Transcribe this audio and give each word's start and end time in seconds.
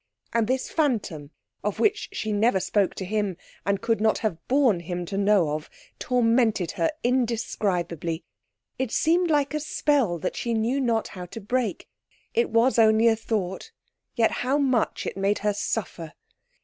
And 0.33 0.47
this 0.47 0.67
phantom, 0.71 1.29
of 1.63 1.79
which 1.79 2.09
she 2.11 2.31
never 2.33 2.59
spoke 2.59 2.95
to 2.95 3.05
him 3.05 3.37
and 3.67 3.81
could 3.81 4.01
not 4.01 4.17
have 4.25 4.39
borne 4.47 4.79
him 4.79 5.05
to 5.05 5.15
know 5.15 5.51
of, 5.51 5.69
tormented 5.99 6.71
her 6.71 6.89
indescribably. 7.03 8.23
It 8.79 8.91
seemed 8.91 9.29
like 9.29 9.53
a 9.53 9.59
spell 9.59 10.17
that 10.17 10.35
she 10.35 10.55
knew 10.55 10.79
not 10.81 11.09
how 11.09 11.27
to 11.27 11.39
break. 11.39 11.87
It 12.33 12.49
was 12.49 12.79
only 12.79 13.07
a 13.09 13.15
thought, 13.15 13.71
yet 14.15 14.31
how 14.41 14.57
much 14.57 15.05
it 15.05 15.17
made 15.17 15.37
her 15.45 15.53
suffer! 15.53 16.13